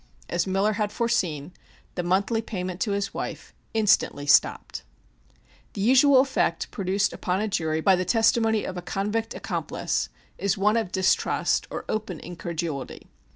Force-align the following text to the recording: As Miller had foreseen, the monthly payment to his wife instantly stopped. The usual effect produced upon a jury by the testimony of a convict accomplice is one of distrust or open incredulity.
As 0.29 0.47
Miller 0.47 0.73
had 0.73 0.91
foreseen, 0.91 1.53
the 1.93 2.01
monthly 2.01 2.41
payment 2.41 2.81
to 2.81 2.93
his 2.93 3.13
wife 3.13 3.53
instantly 3.75 4.25
stopped. 4.25 4.81
The 5.73 5.81
usual 5.81 6.21
effect 6.21 6.71
produced 6.71 7.13
upon 7.13 7.39
a 7.39 7.47
jury 7.47 7.81
by 7.81 7.95
the 7.95 8.03
testimony 8.03 8.63
of 8.65 8.77
a 8.77 8.81
convict 8.81 9.35
accomplice 9.35 10.09
is 10.39 10.57
one 10.57 10.75
of 10.75 10.91
distrust 10.91 11.67
or 11.69 11.85
open 11.87 12.19
incredulity. 12.19 13.11